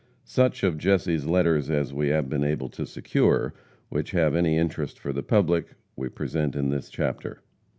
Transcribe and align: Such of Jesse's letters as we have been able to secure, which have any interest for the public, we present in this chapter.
Such 0.25 0.63
of 0.63 0.79
Jesse's 0.79 1.27
letters 1.27 1.69
as 1.69 1.93
we 1.93 2.07
have 2.07 2.27
been 2.27 2.43
able 2.43 2.69
to 2.69 2.87
secure, 2.87 3.53
which 3.89 4.09
have 4.13 4.33
any 4.33 4.57
interest 4.57 4.97
for 4.97 5.13
the 5.13 5.21
public, 5.21 5.75
we 5.95 6.09
present 6.09 6.55
in 6.55 6.69
this 6.69 6.89
chapter. 6.89 7.43